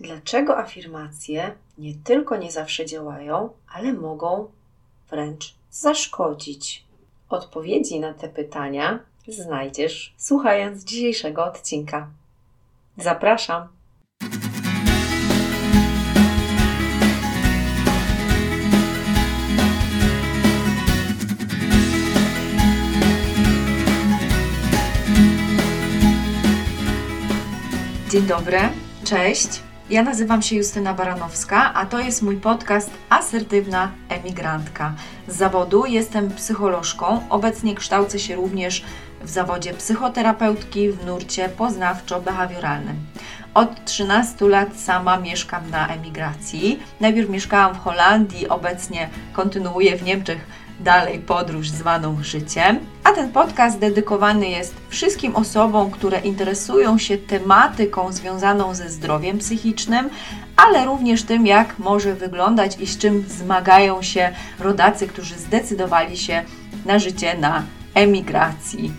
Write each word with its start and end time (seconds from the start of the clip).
Dlaczego 0.00 0.58
afirmacje 0.58 1.54
nie 1.78 1.94
tylko 1.94 2.36
nie 2.36 2.52
zawsze 2.52 2.86
działają, 2.86 3.50
ale 3.74 3.92
mogą 3.92 4.50
wręcz 5.10 5.54
zaszkodzić? 5.70 6.84
Odpowiedzi 7.28 8.00
na 8.00 8.14
te 8.14 8.28
pytania 8.28 8.98
znajdziesz 9.28 10.14
słuchając 10.16 10.84
dzisiejszego 10.84 11.44
odcinka. 11.44 12.10
Zapraszam! 12.96 13.68
Dzień 28.10 28.22
dobry, 28.26 28.58
cześć. 29.04 29.69
Ja 29.90 30.02
nazywam 30.02 30.42
się 30.42 30.56
Justyna 30.56 30.94
Baranowska, 30.94 31.74
a 31.74 31.86
to 31.86 31.98
jest 31.98 32.22
mój 32.22 32.36
podcast 32.36 32.90
Asertywna 33.08 33.90
Emigrantka. 34.08 34.94
Z 35.28 35.36
zawodu 35.36 35.86
jestem 35.86 36.30
psycholożką, 36.30 37.20
obecnie 37.30 37.74
kształcę 37.74 38.18
się 38.18 38.36
również 38.36 38.84
w 39.22 39.30
zawodzie 39.30 39.74
psychoterapeutki 39.74 40.90
w 40.90 41.06
nurcie 41.06 41.48
poznawczo-behawioralnym. 41.48 42.94
Od 43.54 43.84
13 43.84 44.48
lat 44.48 44.76
sama 44.76 45.16
mieszkam 45.16 45.70
na 45.70 45.88
emigracji. 45.88 46.80
Najpierw 47.00 47.30
mieszkałam 47.30 47.74
w 47.74 47.78
Holandii, 47.78 48.48
obecnie 48.48 49.08
kontynuuję 49.32 49.96
w 49.96 50.02
Niemczech 50.02 50.46
dalej 50.80 51.18
podróż 51.18 51.68
zwaną 51.68 52.22
życiem. 52.22 52.78
A 53.04 53.12
ten 53.12 53.32
podcast 53.32 53.78
dedykowany 53.78 54.48
jest 54.48 54.74
wszystkim 54.88 55.36
osobom, 55.36 55.90
które 55.90 56.20
interesują 56.20 56.98
się 56.98 57.18
tematyką 57.18 58.12
związaną 58.12 58.74
ze 58.74 58.88
zdrowiem 58.88 59.38
psychicznym, 59.38 60.10
ale 60.56 60.84
również 60.84 61.22
tym, 61.22 61.46
jak 61.46 61.78
może 61.78 62.14
wyglądać 62.14 62.76
i 62.80 62.86
z 62.86 62.98
czym 62.98 63.24
zmagają 63.28 64.02
się 64.02 64.34
rodacy, 64.58 65.06
którzy 65.06 65.34
zdecydowali 65.34 66.16
się 66.16 66.44
na 66.86 66.98
życie 66.98 67.38
na 67.38 67.62
emigracji. 67.94 68.92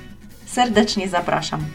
Serdecznie 0.45 1.09
zapraszam. 1.09 1.65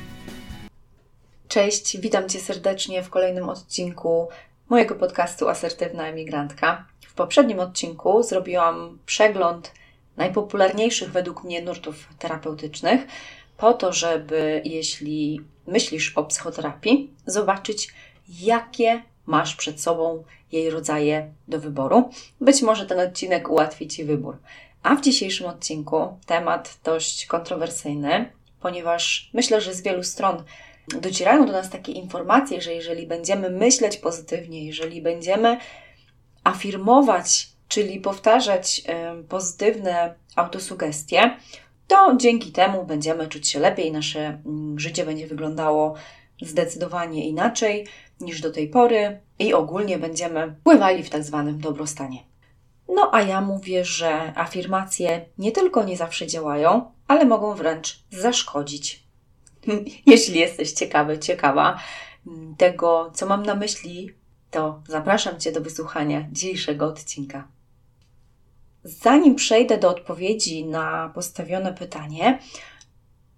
Cześć, 1.48 2.00
witam 2.00 2.28
Cię 2.28 2.41
serdecznie 2.41 3.02
w 3.02 3.11
kolejnym 3.11 3.48
odcinku 3.48 4.28
mojego 4.69 4.95
podcastu 4.95 5.48
Asertywna 5.48 6.06
Emigrantka. 6.06 6.84
W 7.06 7.14
poprzednim 7.14 7.61
odcinku 7.61 8.23
zrobiłam 8.23 8.98
przegląd 9.06 9.73
najpopularniejszych 10.17 11.12
według 11.12 11.45
mnie 11.45 11.62
nurtów 11.62 12.09
terapeutycznych, 12.19 13.06
po 13.56 13.72
to, 13.72 13.92
żeby 13.92 14.62
jeśli 14.64 15.41
myślisz 15.67 16.12
o 16.19 16.25
psychoterapii, 16.25 17.11
zobaczyć, 17.27 17.89
jakie 18.41 19.03
masz 19.27 19.56
przed 19.56 19.81
sobą 19.81 20.25
jej 20.53 20.70
rodzaje 20.70 21.33
do 21.48 21.61
wyboru. 21.61 22.11
Być 22.41 22.62
może 22.62 22.86
ten 22.86 23.00
odcinek 23.00 23.50
ułatwi 23.50 23.89
Ci 23.89 24.05
wybór. 24.05 24.39
A 24.83 24.97
w 24.97 25.00
dzisiejszym 25.00 25.47
odcinku 25.47 26.19
temat 26.27 26.78
dość 26.84 27.27
kontrowersyjny, 27.27 28.30
ponieważ 28.61 29.30
myślę, 29.33 29.61
że 29.61 29.75
z 29.75 29.83
wielu 29.83 30.03
stron 30.03 30.45
docierają 31.01 31.47
do 31.47 31.53
nas 31.53 31.70
takie 31.70 31.92
informacje, 31.92 32.61
że 32.61 32.75
jeżeli 32.75 33.06
będziemy 33.06 33.51
myśleć 33.51 33.97
pozytywnie, 33.97 34.67
jeżeli 34.67 35.03
będziemy 35.03 35.58
afirmować 36.45 37.48
czyli 37.69 38.00
powtarzać 38.00 38.83
pozytywne 39.28 40.14
autosugestie, 40.36 41.36
to 41.86 42.17
dzięki 42.17 42.53
temu 42.53 42.84
będziemy 42.84 43.28
czuć 43.28 43.48
się 43.48 43.58
lepiej, 43.61 43.92
nasze 43.92 44.20
mm, 44.47 44.78
życie 44.78 45.05
będzie 45.06 45.27
wyglądało 45.27 45.95
zdecydowanie 46.42 47.28
inaczej 47.28 47.86
niż 48.20 48.41
do 48.41 48.53
tej 48.53 48.69
pory 48.69 49.20
i 49.39 49.55
ogólnie 49.55 49.98
będziemy 49.98 50.55
pływali 50.64 51.03
w 51.03 51.11
tak 51.11 51.23
zwanym 51.23 51.61
dobrostanie. 51.61 52.19
No 52.89 53.11
a 53.12 53.23
ja 53.23 53.41
mówię, 53.41 53.84
że 53.84 54.33
afirmacje 54.36 55.25
nie 55.39 55.53
tylko 55.53 55.84
nie 55.84 55.97
zawsze 55.97 56.27
działają, 56.27 56.92
ale 57.08 57.24
mogą 57.24 57.55
wręcz 57.55 58.05
zaszkodzić. 58.11 59.07
Jeśli 60.07 60.40
jesteś 60.40 60.73
ciekawy, 60.73 61.19
ciekawa 61.19 61.79
mm, 62.27 62.57
tego, 62.57 63.11
co 63.14 63.27
mam 63.27 63.46
na 63.46 63.55
myśli, 63.55 64.11
to 64.51 64.83
zapraszam 64.89 65.40
Cię 65.40 65.52
do 65.52 65.61
wysłuchania 65.61 66.29
dzisiejszego 66.33 66.86
odcinka. 66.86 67.48
Zanim 68.86 69.35
przejdę 69.35 69.79
do 69.79 69.89
odpowiedzi 69.89 70.64
na 70.67 71.11
postawione 71.14 71.74
pytanie, 71.74 72.39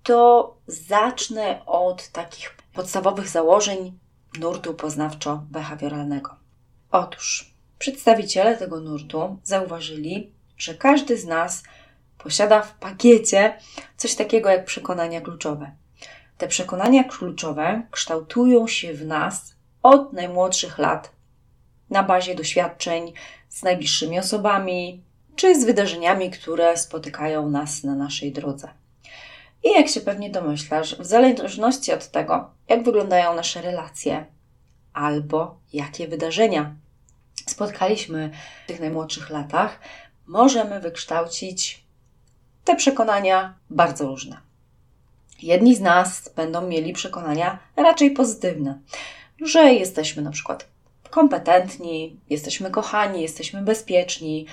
to 0.03 0.57
zacznę 0.67 1.67
od 1.67 2.09
takich 2.09 2.57
podstawowych 2.73 3.29
założeń 3.29 3.99
nurtu 4.41 4.75
poznawczo-behawioralnego. 4.75 6.31
Otóż 6.91 7.55
przedstawiciele 7.79 8.57
tego 8.57 8.81
nurtu 8.81 9.39
zauważyli, 9.45 10.33
że 10.57 10.75
każdy 10.75 11.17
z 11.17 11.25
nas 11.25 11.63
posiada 12.19 12.63
w 12.63 12.79
pakiecie 12.79 13.59
coś 13.97 14.15
takiego 14.15 14.49
jak 14.49 14.65
przekonania 14.65 15.21
kluczowe. 15.21 15.73
Te 16.39 16.49
przekonania 16.49 17.05
kluczowe 17.05 17.83
kształtują 17.91 18.67
się 18.67 18.95
w 18.95 19.07
nas 19.07 19.55
od 19.83 20.13
najmłodszych 20.13 20.79
lat 20.79 21.13
na 21.91 22.03
bazie 22.03 22.35
doświadczeń 22.35 23.13
z 23.49 23.63
najbliższymi 23.63 24.19
osobami, 24.19 25.08
czy 25.39 25.61
z 25.61 25.65
wydarzeniami, 25.65 26.31
które 26.31 26.77
spotykają 26.77 27.51
nas 27.51 27.85
na 27.85 27.95
naszej 27.95 28.33
drodze. 28.33 28.69
I 29.65 29.71
jak 29.71 29.89
się 29.89 30.01
pewnie 30.01 30.31
domyślasz, 30.31 30.95
w 30.99 31.07
zależności 31.07 31.93
od 31.93 32.09
tego, 32.09 32.51
jak 32.69 32.83
wyglądają 32.85 33.35
nasze 33.35 33.63
relacje 33.63 34.25
albo 34.93 35.59
jakie 35.73 36.09
wydarzenia 36.09 36.75
spotkaliśmy 37.47 38.31
w 38.65 38.69
tych 38.69 38.81
najmłodszych 38.81 39.31
latach, 39.31 39.81
możemy 40.27 40.81
wykształcić 40.81 41.85
te 42.65 42.77
przekonania 42.77 43.55
bardzo 43.71 44.07
różne. 44.07 44.37
Jedni 45.43 45.77
z 45.77 45.81
nas 45.81 46.31
będą 46.37 46.67
mieli 46.67 46.93
przekonania 46.93 47.59
raczej 47.77 48.11
pozytywne, 48.11 48.79
że 49.41 49.73
jesteśmy 49.75 50.23
na 50.23 50.31
przykład 50.31 50.67
kompetentni, 51.11 52.21
jesteśmy 52.31 52.71
kochani, 52.71 53.23
jesteśmy 53.23 53.63
bezpieczni, 53.63 54.47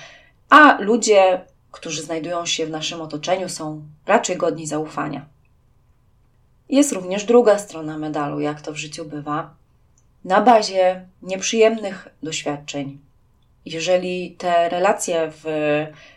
a 0.50 0.80
ludzie, 0.80 1.40
którzy 1.70 2.02
znajdują 2.02 2.46
się 2.46 2.66
w 2.66 2.70
naszym 2.70 3.00
otoczeniu, 3.00 3.48
są 3.48 3.82
raczej 4.06 4.36
godni 4.36 4.66
zaufania. 4.66 5.26
Jest 6.68 6.92
również 6.92 7.24
druga 7.24 7.58
strona 7.58 7.98
medalu, 7.98 8.40
jak 8.40 8.60
to 8.60 8.72
w 8.72 8.76
życiu 8.76 9.04
bywa. 9.04 9.54
Na 10.24 10.40
bazie 10.40 11.06
nieprzyjemnych 11.22 12.08
doświadczeń, 12.22 12.98
jeżeli 13.64 14.30
te 14.30 14.68
relacje 14.68 15.32
w 15.42 15.44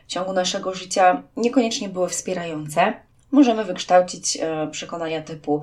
ciągu 0.07 0.33
naszego 0.33 0.73
życia 0.73 1.23
niekoniecznie 1.37 1.89
były 1.89 2.09
wspierające, 2.09 2.93
możemy 3.31 3.63
wykształcić 3.63 4.37
e, 4.37 4.67
przekonania 4.71 5.21
typu: 5.21 5.61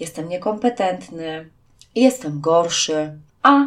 jestem 0.00 0.28
niekompetentny, 0.28 1.50
jestem 1.94 2.40
gorszy, 2.40 3.18
a 3.42 3.66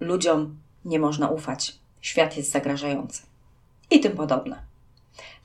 ludziom 0.00 0.56
nie 0.84 0.98
można 0.98 1.28
ufać. 1.28 1.74
Świat 2.00 2.36
jest 2.36 2.52
zagrażający 2.52 3.29
i 3.90 4.00
tym 4.00 4.12
podobne. 4.12 4.62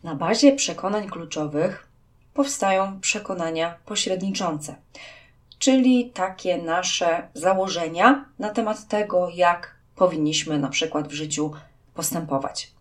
Na 0.04 0.16
bazie 0.16 0.56
przekonań 0.56 1.10
kluczowych 1.10 1.88
powstają 2.34 3.00
przekonania 3.00 3.76
pośredniczące, 3.86 4.76
czyli 5.60 6.10
takie 6.10 6.58
nasze 6.58 7.28
założenia 7.34 8.26
na 8.40 8.50
temat 8.50 8.88
tego, 8.88 9.30
jak 9.30 9.76
powinniśmy 9.96 10.60
na 10.60 10.70
przykład 10.70 11.08
w 11.08 11.14
życiu 11.14 11.52
postępować. 11.94 12.72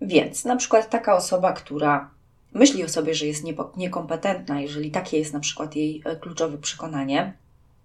Więc 0.00 0.44
na 0.44 0.56
przykład 0.56 0.90
taka 0.90 1.16
osoba, 1.16 1.52
która 1.52 2.10
myśli 2.52 2.84
o 2.84 2.88
sobie, 2.88 3.14
że 3.14 3.26
jest 3.26 3.44
niekompetentna, 3.76 4.60
jeżeli 4.60 4.90
takie 4.90 5.18
jest 5.18 5.32
na 5.32 5.40
przykład 5.40 5.76
jej 5.76 6.02
e, 6.04 6.16
kluczowe 6.16 6.58
przekonanie, 6.58 7.32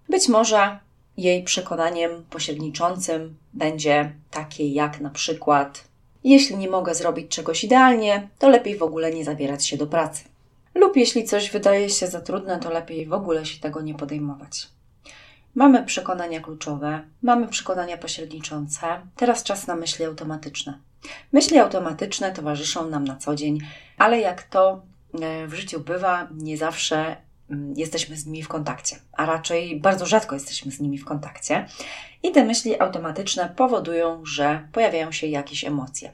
być 0.08 0.28
może 0.28 0.78
jej 1.16 1.44
przekonaniem 1.44 2.24
pośredniczącym 2.30 3.36
będzie 3.54 4.12
takie 4.30 4.68
jak 4.68 5.00
na 5.00 5.10
przykład 5.10 5.87
jeśli 6.24 6.56
nie 6.56 6.70
mogę 6.70 6.94
zrobić 6.94 7.28
czegoś 7.28 7.64
idealnie, 7.64 8.28
to 8.38 8.48
lepiej 8.48 8.76
w 8.76 8.82
ogóle 8.82 9.14
nie 9.14 9.24
zabierać 9.24 9.66
się 9.66 9.76
do 9.76 9.86
pracy. 9.86 10.24
Lub 10.74 10.96
jeśli 10.96 11.24
coś 11.24 11.50
wydaje 11.50 11.90
się 11.90 12.06
za 12.06 12.20
trudne, 12.20 12.58
to 12.58 12.70
lepiej 12.70 13.06
w 13.06 13.12
ogóle 13.12 13.46
się 13.46 13.60
tego 13.60 13.80
nie 13.80 13.94
podejmować. 13.94 14.68
Mamy 15.54 15.84
przekonania 15.84 16.40
kluczowe, 16.40 17.00
mamy 17.22 17.48
przekonania 17.48 17.98
pośredniczące, 17.98 18.86
teraz 19.16 19.42
czas 19.42 19.66
na 19.66 19.76
myśli 19.76 20.04
automatyczne. 20.04 20.78
Myśli 21.32 21.58
automatyczne 21.58 22.32
towarzyszą 22.32 22.90
nam 22.90 23.04
na 23.04 23.16
co 23.16 23.34
dzień, 23.34 23.58
ale 23.98 24.20
jak 24.20 24.42
to 24.42 24.82
e, 25.20 25.46
w 25.46 25.54
życiu 25.54 25.80
bywa, 25.80 26.28
nie 26.34 26.56
zawsze 26.56 27.16
jesteśmy 27.76 28.16
z 28.16 28.26
nimi 28.26 28.42
w 28.42 28.48
kontakcie, 28.48 28.96
a 29.12 29.26
raczej 29.26 29.80
bardzo 29.80 30.06
rzadko 30.06 30.34
jesteśmy 30.34 30.72
z 30.72 30.80
nimi 30.80 30.98
w 30.98 31.04
kontakcie. 31.04 31.66
I 32.22 32.32
te 32.32 32.44
myśli 32.44 32.80
automatyczne 32.80 33.54
powodują, 33.56 34.22
że 34.26 34.68
pojawiają 34.72 35.12
się 35.12 35.26
jakieś 35.26 35.64
emocje. 35.64 36.12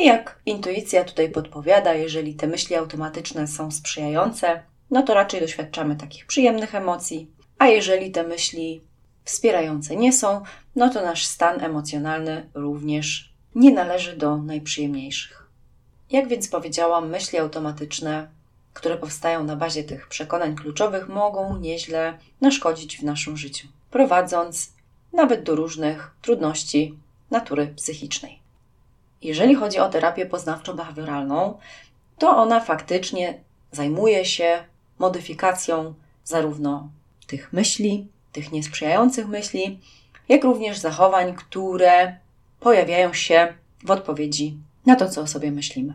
I 0.00 0.04
jak 0.04 0.40
intuicja 0.46 1.04
tutaj 1.04 1.30
podpowiada, 1.30 1.94
jeżeli 1.94 2.34
te 2.34 2.46
myśli 2.46 2.76
automatyczne 2.76 3.46
są 3.46 3.70
sprzyjające, 3.70 4.62
no 4.90 5.02
to 5.02 5.14
raczej 5.14 5.40
doświadczamy 5.40 5.96
takich 5.96 6.26
przyjemnych 6.26 6.74
emocji, 6.74 7.30
a 7.58 7.66
jeżeli 7.66 8.10
te 8.10 8.22
myśli 8.22 8.80
wspierające 9.24 9.96
nie 9.96 10.12
są, 10.12 10.42
no 10.76 10.90
to 10.90 11.02
nasz 11.02 11.26
stan 11.26 11.60
emocjonalny 11.60 12.50
również 12.54 13.34
nie 13.54 13.72
należy 13.72 14.16
do 14.16 14.36
najprzyjemniejszych. 14.36 15.50
Jak 16.10 16.28
więc 16.28 16.48
powiedziałam, 16.48 17.08
myśli 17.08 17.38
automatyczne, 17.38 18.28
które 18.74 18.96
powstają 18.96 19.44
na 19.44 19.56
bazie 19.56 19.84
tych 19.84 20.08
przekonań 20.08 20.56
kluczowych, 20.56 21.08
mogą 21.08 21.56
nieźle 21.56 22.18
naszkodzić 22.40 22.98
w 22.98 23.02
naszym 23.02 23.36
życiu, 23.36 23.68
prowadząc 23.90 24.72
nawet 25.12 25.42
do 25.42 25.56
różnych 25.56 26.10
trudności 26.22 26.98
natury 27.30 27.66
psychicznej. 27.66 28.38
Jeżeli 29.22 29.54
chodzi 29.54 29.78
o 29.78 29.88
terapię 29.88 30.26
poznawczo-behawioralną, 30.26 31.54
to 32.18 32.36
ona 32.36 32.60
faktycznie 32.60 33.40
zajmuje 33.72 34.24
się 34.24 34.64
modyfikacją 34.98 35.94
zarówno 36.24 36.88
tych 37.26 37.52
myśli, 37.52 38.08
tych 38.32 38.52
niesprzyjających 38.52 39.28
myśli, 39.28 39.80
jak 40.28 40.44
również 40.44 40.78
zachowań, 40.78 41.34
które 41.34 42.16
pojawiają 42.60 43.12
się 43.12 43.54
w 43.84 43.90
odpowiedzi 43.90 44.58
na 44.86 44.96
to, 44.96 45.08
co 45.08 45.20
o 45.20 45.26
sobie 45.26 45.50
myślimy. 45.50 45.94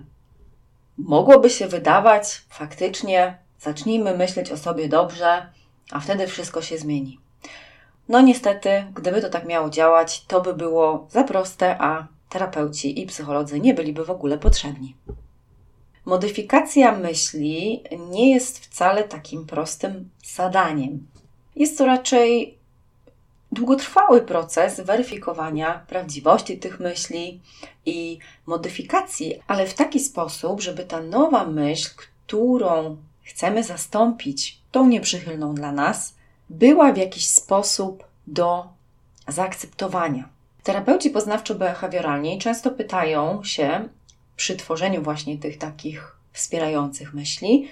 Mogłoby 1.05 1.49
się 1.49 1.67
wydawać, 1.67 2.41
faktycznie, 2.49 3.37
zacznijmy 3.59 4.17
myśleć 4.17 4.51
o 4.51 4.57
sobie 4.57 4.89
dobrze, 4.89 5.49
a 5.91 5.99
wtedy 5.99 6.27
wszystko 6.27 6.61
się 6.61 6.77
zmieni. 6.77 7.19
No 8.09 8.21
niestety, 8.21 8.85
gdyby 8.95 9.21
to 9.21 9.29
tak 9.29 9.45
miało 9.45 9.69
działać, 9.69 10.25
to 10.25 10.41
by 10.41 10.53
było 10.53 11.07
za 11.09 11.23
proste, 11.23 11.81
a 11.81 12.07
terapeuci 12.29 13.01
i 13.01 13.05
psycholodzy 13.05 13.59
nie 13.59 13.73
byliby 13.73 14.05
w 14.05 14.09
ogóle 14.09 14.37
potrzebni. 14.37 14.95
Modyfikacja 16.05 16.91
myśli 16.91 17.83
nie 18.09 18.33
jest 18.33 18.59
wcale 18.59 19.03
takim 19.03 19.45
prostym 19.45 20.09
zadaniem. 20.23 21.07
Jest 21.55 21.77
to 21.77 21.85
raczej 21.85 22.58
długotrwały 23.51 24.21
proces 24.21 24.81
weryfikowania 24.81 25.85
prawdziwości 25.87 26.57
tych 26.57 26.79
myśli 26.79 27.41
i 27.85 28.19
modyfikacji, 28.45 29.39
ale 29.47 29.67
w 29.67 29.73
taki 29.73 29.99
sposób, 29.99 30.61
żeby 30.61 30.85
ta 30.85 31.01
nowa 31.01 31.45
myśl, 31.45 31.89
którą 31.95 32.97
chcemy 33.23 33.63
zastąpić 33.63 34.59
tą 34.71 34.87
nieprzychylną 34.87 35.55
dla 35.55 35.71
nas, 35.71 36.15
była 36.49 36.93
w 36.93 36.97
jakiś 36.97 37.29
sposób 37.29 38.03
do 38.27 38.67
zaakceptowania. 39.27 40.29
Terapeuci 40.63 41.11
poznawczo-behawioralni 41.11 42.39
często 42.39 42.71
pytają 42.71 43.43
się 43.43 43.89
przy 44.35 44.55
tworzeniu 44.55 45.01
właśnie 45.01 45.37
tych 45.37 45.57
takich 45.57 46.15
wspierających 46.33 47.13
myśli, 47.13 47.67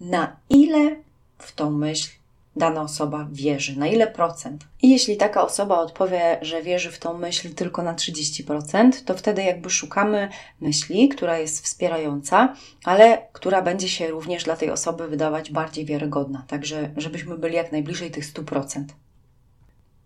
na 0.00 0.36
ile 0.50 0.96
w 1.38 1.52
tą 1.52 1.70
myśl 1.70 2.10
dana 2.56 2.82
osoba 2.82 3.28
wierzy, 3.32 3.78
na 3.78 3.86
ile 3.86 4.06
procent. 4.06 4.64
I 4.82 4.90
jeśli 4.90 5.16
taka 5.16 5.44
osoba 5.44 5.78
odpowie, 5.78 6.38
że 6.42 6.62
wierzy 6.62 6.90
w 6.90 6.98
tą 6.98 7.18
myśl 7.18 7.54
tylko 7.54 7.82
na 7.82 7.94
30%, 7.94 9.04
to 9.04 9.14
wtedy 9.14 9.42
jakby 9.42 9.70
szukamy 9.70 10.28
myśli, 10.60 11.08
która 11.08 11.38
jest 11.38 11.64
wspierająca, 11.64 12.54
ale 12.84 13.26
która 13.32 13.62
będzie 13.62 13.88
się 13.88 14.08
również 14.08 14.44
dla 14.44 14.56
tej 14.56 14.70
osoby 14.70 15.08
wydawać 15.08 15.50
bardziej 15.50 15.84
wiarygodna. 15.84 16.44
Także, 16.48 16.90
żebyśmy 16.96 17.38
byli 17.38 17.54
jak 17.54 17.72
najbliżej 17.72 18.10
tych 18.10 18.32
100%. 18.32 18.84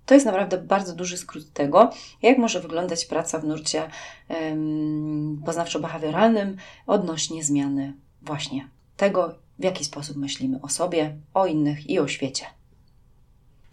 To 0.07 0.15
jest 0.15 0.27
naprawdę 0.27 0.59
bardzo 0.59 0.95
duży 0.95 1.17
skrót 1.17 1.53
tego, 1.53 1.91
jak 2.23 2.39
może 2.39 2.61
wyglądać 2.61 3.05
praca 3.05 3.39
w 3.39 3.45
nurcie 3.45 3.91
poznawczo-behawioralnym 5.45 6.55
odnośnie 6.87 7.45
zmiany 7.45 7.93
właśnie 8.23 8.69
tego, 8.97 9.35
w 9.59 9.65
jaki 9.65 9.85
sposób 9.85 10.17
myślimy 10.17 10.59
o 10.63 10.69
sobie, 10.69 11.17
o 11.35 11.47
innych 11.47 11.91
i 11.91 11.99
o 11.99 12.09
świecie. 12.09 12.47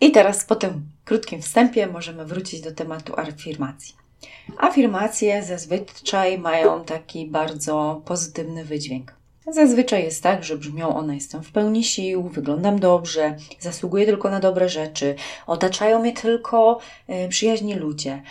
I 0.01 0.12
teraz 0.12 0.45
po 0.45 0.56
tym 0.56 0.89
krótkim 1.06 1.41
wstępie 1.41 1.88
możemy 1.88 2.25
wrócić 2.25 2.62
do 2.62 2.71
tematu 2.71 3.19
afirmacji. 3.19 3.95
Afirmacje 4.57 5.44
zazwyczaj 5.44 6.38
mają 6.39 6.83
taki 6.83 7.27
bardzo 7.27 8.01
pozytywny 8.06 8.65
wydźwięk. 8.65 9.15
Zazwyczaj 9.47 10.03
jest 10.03 10.24
tak, 10.24 10.44
że 10.44 10.57
brzmią 10.57 10.95
one: 10.95 11.15
Jestem 11.15 11.44
w 11.44 11.51
pełni 11.51 11.83
sił, 11.83 12.24
wyglądam 12.24 12.79
dobrze, 12.79 13.38
zasługuję 13.59 14.06
tylko 14.06 14.29
na 14.29 14.39
dobre 14.39 14.69
rzeczy, 14.69 15.15
otaczają 15.47 16.00
mnie 16.00 16.13
tylko 16.13 16.79
e, 17.07 17.27
przyjaźni 17.29 17.75
ludzie, 17.75 18.21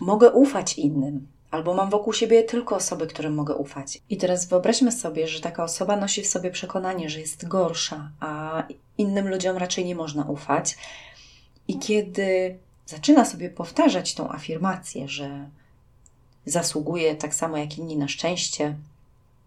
mogę 0.00 0.30
ufać 0.30 0.78
innym, 0.78 1.26
albo 1.50 1.74
mam 1.74 1.90
wokół 1.90 2.12
siebie 2.12 2.42
tylko 2.42 2.76
osoby, 2.76 3.06
którym 3.06 3.34
mogę 3.34 3.54
ufać. 3.54 4.02
I 4.10 4.16
teraz 4.16 4.46
wyobraźmy 4.46 4.92
sobie, 4.92 5.28
że 5.28 5.40
taka 5.40 5.64
osoba 5.64 5.96
nosi 5.96 6.22
w 6.22 6.26
sobie 6.26 6.50
przekonanie, 6.50 7.10
że 7.10 7.20
jest 7.20 7.48
gorsza, 7.48 8.10
a 8.20 8.62
innym 8.98 9.28
ludziom 9.28 9.56
raczej 9.56 9.84
nie 9.84 9.94
można 9.94 10.24
ufać. 10.24 10.76
I 11.68 11.78
kiedy 11.78 12.58
zaczyna 12.86 13.24
sobie 13.24 13.50
powtarzać 13.50 14.14
tą 14.14 14.32
afirmację, 14.32 15.08
że 15.08 15.48
zasługuje 16.46 17.14
tak 17.14 17.34
samo 17.34 17.56
jak 17.56 17.78
inni 17.78 17.96
na 17.96 18.08
szczęście 18.08 18.76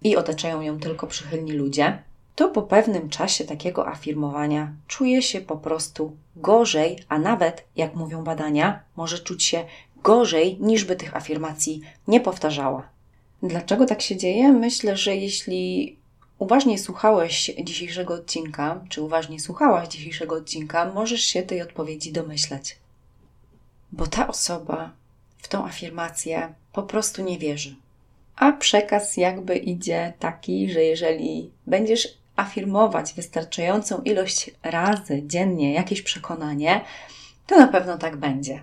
i 0.02 0.16
otaczają 0.16 0.62
ją 0.62 0.80
tylko 0.80 1.08
przychylni 1.08 1.52
ludzie, 1.52 2.04
to 2.36 2.50
po 2.50 2.62
pewnym 2.62 3.10
czasie 3.10 3.46
takiego 3.46 3.88
afirmowania 3.88 4.74
czuje 4.88 5.22
się 5.22 5.42
po 5.42 5.58
prostu 5.58 6.18
gorzej, 6.36 7.04
a 7.10 7.20
nawet, 7.20 7.64
jak 7.76 7.96
mówią 7.96 8.24
badania, 8.24 8.80
może 8.96 9.20
czuć 9.20 9.44
się 9.44 9.66
gorzej, 10.04 10.58
niż 10.60 10.86
by 10.86 10.96
tych 10.96 11.16
afirmacji 11.16 11.82
nie 12.08 12.20
powtarzała. 12.20 12.90
Dlaczego 13.44 13.86
tak 13.86 14.02
się 14.02 14.18
dzieje? 14.18 14.52
Myślę, 14.52 14.98
że 14.98 15.16
jeśli 15.16 15.96
uważnie 16.40 16.80
słuchałeś 16.80 17.52
dzisiejszego 17.64 18.14
odcinka, 18.14 18.82
czy 18.90 19.02
uważnie 19.02 19.40
słuchałaś 19.40 19.88
dzisiejszego 19.88 20.36
odcinka, 20.36 20.92
możesz 20.94 21.22
się 21.22 21.44
tej 21.44 21.62
odpowiedzi 21.62 22.12
domyśleć. 22.12 22.78
Bo 23.92 24.08
ta 24.08 24.28
osoba 24.28 24.92
w 25.38 25.48
tą 25.48 25.66
afirmację 25.66 26.54
po 26.74 26.84
prostu 26.84 27.22
nie 27.24 27.38
wierzy. 27.38 27.76
A 28.36 28.52
przekaz 28.52 29.18
jakby 29.18 29.56
idzie 29.58 30.14
taki, 30.20 30.72
że 30.72 30.84
jeżeli 30.84 31.52
będziesz 31.68 32.18
afirmować 32.36 33.14
wystarczającą 33.14 34.02
ilość 34.02 34.52
razy 34.64 35.24
dziennie 35.26 35.74
jakieś 35.74 36.02
przekonanie, 36.02 36.82
to 37.48 37.58
na 37.58 37.68
pewno 37.68 37.98
tak 37.98 38.18
będzie 38.18 38.62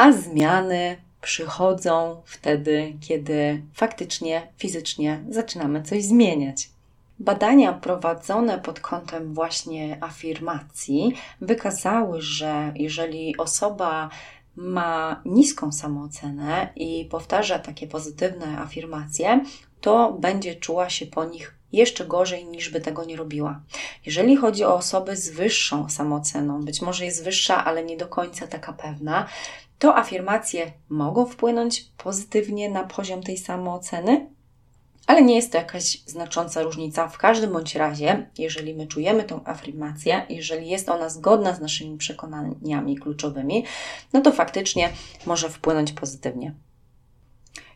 a 0.00 0.12
zmiany 0.12 0.96
przychodzą 1.20 2.22
wtedy, 2.24 2.94
kiedy 3.00 3.62
faktycznie, 3.74 4.48
fizycznie 4.58 5.24
zaczynamy 5.28 5.82
coś 5.82 6.04
zmieniać. 6.04 6.70
Badania 7.18 7.72
prowadzone 7.72 8.58
pod 8.58 8.80
kątem 8.80 9.34
właśnie 9.34 9.98
afirmacji 10.00 11.14
wykazały, 11.40 12.22
że 12.22 12.72
jeżeli 12.76 13.36
osoba 13.36 14.10
ma 14.56 15.22
niską 15.24 15.72
samoocenę 15.72 16.72
i 16.76 17.04
powtarza 17.10 17.58
takie 17.58 17.86
pozytywne 17.86 18.58
afirmacje, 18.58 19.44
to 19.80 20.12
będzie 20.12 20.54
czuła 20.54 20.90
się 20.90 21.06
po 21.06 21.24
nich 21.24 21.54
jeszcze 21.72 22.06
gorzej 22.06 22.44
niż 22.44 22.70
by 22.70 22.80
tego 22.80 23.04
nie 23.04 23.16
robiła. 23.16 23.60
Jeżeli 24.06 24.36
chodzi 24.36 24.64
o 24.64 24.74
osoby 24.74 25.16
z 25.16 25.30
wyższą 25.30 25.88
samooceną, 25.88 26.64
być 26.64 26.82
może 26.82 27.04
jest 27.04 27.24
wyższa, 27.24 27.64
ale 27.64 27.84
nie 27.84 27.96
do 27.96 28.06
końca 28.06 28.46
taka 28.46 28.72
pewna, 28.72 29.26
to 29.80 29.96
afirmacje 29.96 30.72
mogą 30.88 31.26
wpłynąć 31.26 31.84
pozytywnie 31.96 32.70
na 32.70 32.84
poziom 32.84 33.22
tej 33.22 33.38
samooceny, 33.38 34.26
ale 35.06 35.22
nie 35.22 35.34
jest 35.34 35.52
to 35.52 35.58
jakaś 35.58 36.02
znacząca 36.06 36.62
różnica. 36.62 37.08
W 37.08 37.18
każdym 37.18 37.52
bądź 37.52 37.74
razie, 37.74 38.30
jeżeli 38.38 38.74
my 38.74 38.86
czujemy 38.86 39.24
tą 39.24 39.40
afirmację, 39.44 40.26
jeżeli 40.28 40.68
jest 40.68 40.88
ona 40.88 41.08
zgodna 41.08 41.54
z 41.54 41.60
naszymi 41.60 41.98
przekonaniami 41.98 42.96
kluczowymi, 42.96 43.64
no 44.12 44.20
to 44.20 44.32
faktycznie 44.32 44.88
może 45.26 45.48
wpłynąć 45.48 45.92
pozytywnie. 45.92 46.54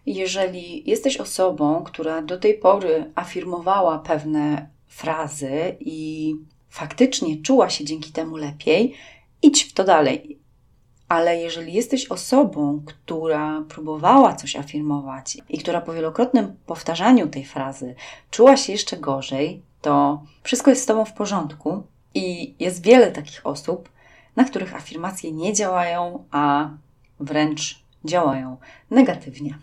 Jeżeli 0.07 0.91
jesteś 0.91 1.17
osobą, 1.17 1.85
która 1.85 2.23
do 2.23 2.39
tej 2.39 2.59
pory 2.59 3.13
afirmowała 3.15 3.99
pewne 3.99 4.69
frazy 4.87 5.77
i 5.81 6.35
faktycznie 6.69 7.43
czuła 7.43 7.71
się 7.71 7.85
dzięki 7.85 8.13
temu 8.13 8.37
lepiej, 8.37 8.95
idź 9.43 9.65
w 9.65 9.73
to 9.73 9.85
dalej. 9.85 10.44
Ale 11.09 11.37
jeżeli 11.37 11.73
jesteś 11.73 12.07
osobą, 12.07 12.83
która 12.87 13.63
próbowała 13.69 14.35
coś 14.35 14.57
afirmować 14.57 15.39
i 15.49 15.59
która 15.59 15.81
po 15.81 15.93
wielokrotnym 15.93 16.57
powtarzaniu 16.67 17.29
tej 17.29 17.45
frazy 17.45 17.95
czuła 18.31 18.57
się 18.57 18.73
jeszcze 18.73 18.97
gorzej, 18.97 19.63
to 19.83 20.23
wszystko 20.43 20.71
jest 20.71 20.83
z 20.83 20.87
Tobą 20.87 21.05
w 21.05 21.13
porządku 21.13 21.83
i 22.15 22.55
jest 22.59 22.83
wiele 22.83 23.13
takich 23.13 23.47
osób, 23.47 23.89
na 24.37 24.45
których 24.45 24.77
afirmacje 24.77 25.33
nie 25.33 25.53
działają, 25.53 26.25
a 26.31 26.71
wręcz 27.21 27.85
działają 28.05 28.57
negatywnie. 28.91 29.59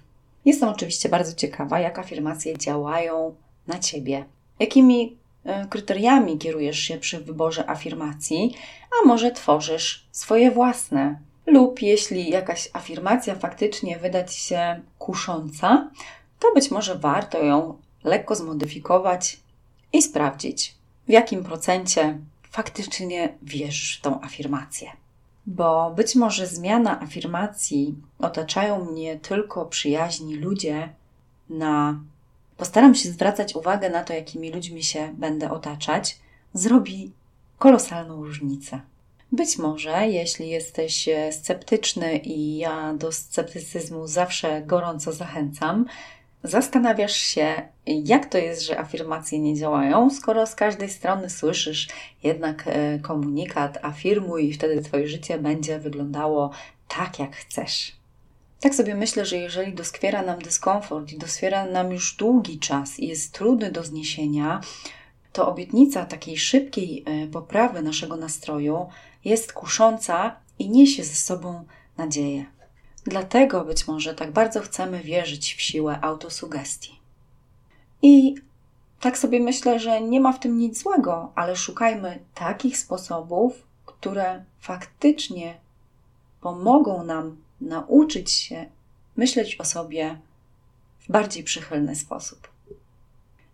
Jestem 0.45 0.69
oczywiście 0.69 1.09
bardzo 1.09 1.33
ciekawa, 1.33 1.79
jak 1.79 1.99
afirmacje 1.99 2.57
działają 2.57 3.35
na 3.67 3.79
Ciebie. 3.79 4.25
Jakimi 4.59 5.17
e, 5.45 5.65
kryteriami 5.65 6.37
kierujesz 6.37 6.79
się 6.79 6.97
przy 6.97 7.19
wyborze 7.19 7.69
afirmacji, 7.69 8.55
a 8.91 9.07
może 9.07 9.31
tworzysz 9.31 10.07
swoje 10.11 10.51
własne 10.51 11.19
lub 11.45 11.81
jeśli 11.81 12.29
jakaś 12.29 12.69
afirmacja 12.73 13.35
faktycznie 13.35 13.99
wyda 13.99 14.23
Ci 14.23 14.39
się 14.39 14.81
kusząca, 14.99 15.89
to 16.39 16.53
być 16.53 16.71
może 16.71 16.95
warto 16.95 17.43
ją 17.43 17.77
lekko 18.03 18.35
zmodyfikować 18.35 19.39
i 19.93 20.01
sprawdzić, 20.01 20.75
w 21.07 21.11
jakim 21.11 21.43
procencie 21.43 22.17
faktycznie 22.49 23.37
wierzysz 23.41 23.97
w 23.97 24.01
tą 24.01 24.21
afirmację. 24.21 24.91
bo 25.45 25.91
być 25.91 26.15
może 26.15 26.47
zmiana 26.47 27.01
afirmacji 27.01 27.95
otaczają 28.19 28.85
mnie 28.85 29.19
tylko 29.19 29.65
przyjaźni 29.65 30.35
ludzie, 30.35 30.89
na 31.49 31.99
postaram 32.57 32.95
się 32.95 33.09
zwracać 33.09 33.55
uwagę 33.55 33.89
na 33.89 34.03
to, 34.03 34.13
jakimi 34.13 34.51
ludźmi 34.51 34.83
się 34.83 35.13
będę 35.17 35.51
otaczać, 35.51 36.19
zrobi 36.53 37.11
kolosalną 37.59 38.23
różnicę. 38.23 38.81
Być 39.31 39.57
może, 39.57 40.07
jeśli 40.07 40.49
jesteś 40.49 41.09
sceptyczny 41.31 42.17
i 42.17 42.57
ja 42.57 42.93
do 42.93 43.11
sceptycyzmu 43.11 44.07
zawsze 44.07 44.61
gorąco 44.61 45.13
zachęcam, 45.13 45.85
zastanawiasz 46.43 47.15
się, 47.15 47.61
jak 47.85 48.25
to 48.25 48.37
jest, 48.37 48.61
że 48.61 48.79
afirmacje 48.79 49.39
nie 49.39 49.55
działają, 49.55 50.09
skoro 50.09 50.47
z 50.47 50.55
każdej 50.55 50.89
strony 50.89 51.29
słyszysz 51.29 51.87
jednak 52.23 52.63
e, 52.67 52.99
komunikat 52.99 53.85
afirmuj 53.85 54.49
i 54.49 54.53
wtedy 54.53 54.81
Twoje 54.81 55.07
życie 55.07 55.39
będzie 55.39 55.79
wyglądało 55.79 56.51
tak, 56.87 57.19
jak 57.19 57.35
chcesz. 57.35 57.95
Tak 58.59 58.75
sobie 58.75 58.95
myślę, 58.95 59.25
że 59.25 59.37
jeżeli 59.37 59.73
doskwiera 59.73 60.21
nam 60.21 60.39
dyskomfort 60.39 61.11
i 61.11 61.17
doskwiera 61.17 61.65
nam 61.65 61.91
już 61.91 62.15
długi 62.15 62.59
czas 62.59 62.99
i 62.99 63.07
jest 63.07 63.33
trudny 63.33 63.71
do 63.71 63.83
zniesienia, 63.83 64.61
to 65.33 65.47
obietnica 65.47 66.05
takiej 66.05 66.37
szybkiej 66.37 67.03
e, 67.05 67.27
poprawy 67.27 67.81
naszego 67.81 68.15
nastroju 68.17 68.89
jest 69.25 69.53
kusząca 69.53 70.35
i 70.59 70.69
niesie 70.69 71.03
ze 71.03 71.15
sobą 71.15 71.65
nadzieję. 71.97 72.45
Dlatego 73.03 73.65
być 73.65 73.87
może 73.87 74.15
tak 74.15 74.31
bardzo 74.31 74.61
chcemy 74.61 74.99
wierzyć 74.99 75.55
w 75.55 75.61
siłę 75.61 75.99
autosugestii. 76.01 76.99
I 78.01 78.35
tak 78.99 79.17
sobie 79.17 79.39
myślę, 79.39 79.79
że 79.79 80.01
nie 80.01 80.21
ma 80.21 80.33
w 80.33 80.39
tym 80.39 80.57
nic 80.57 80.81
złego, 80.81 81.31
ale 81.35 81.55
szukajmy 81.55 82.19
takich 82.33 82.77
sposobów, 82.77 83.53
które 83.85 84.45
faktycznie 84.59 85.57
pomogą 86.41 87.03
nam 87.03 87.37
nauczyć 87.61 88.31
się 88.31 88.65
myśleć 89.15 89.55
o 89.55 89.65
sobie 89.65 90.19
w 90.99 91.11
bardziej 91.11 91.43
przychylny 91.43 91.95
sposób. 91.95 92.50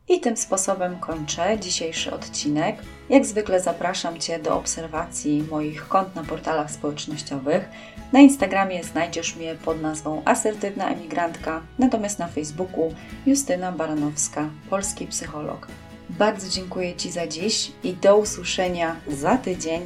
I 0.10 0.20
tym 0.20 0.38
sposobem 0.38 1.00
kończę 1.00 1.60
dzisiejszy 1.60 2.14
odcinek. 2.14 2.76
Jak 3.10 3.26
zwykle 3.26 3.60
zapraszam 3.60 4.20
Cię 4.20 4.40
do 4.40 4.58
obserwacji 4.58 5.44
moich 5.52 5.88
kont 5.88 6.16
na 6.16 6.24
portalach 6.24 6.72
społecznościowych. 6.72 7.70
Na 8.14 8.20
Instagramie 8.20 8.84
znajdziesz 8.84 9.36
mnie 9.36 9.56
pod 9.56 9.82
nazwą 9.82 10.22
Asertywna 10.26 10.90
Emigrantka, 10.90 11.62
natomiast 11.80 12.20
na 12.20 12.28
Facebooku 12.28 12.94
Justyna 13.26 13.72
Baranowska, 13.72 14.50
polski 14.70 15.08
psycholog. 15.08 15.68
Bardzo 16.10 16.50
dziękuję 16.50 16.96
Ci 16.96 17.12
za 17.12 17.28
dziś 17.28 17.72
i 17.84 17.94
do 17.94 18.18
usłyszenia 18.18 18.96
za 19.08 19.38
tydzień, 19.38 19.82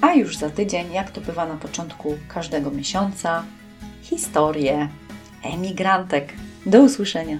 a 0.00 0.14
już 0.14 0.36
za 0.36 0.50
tydzień, 0.50 0.92
jak 0.92 1.10
to 1.10 1.20
bywa 1.20 1.46
na 1.46 1.54
początku 1.54 2.18
każdego 2.28 2.70
miesiąca, 2.70 3.44
historie 4.02 4.88
emigrantek. 5.42 6.32
Do 6.66 6.82
usłyszenia. 6.82 7.38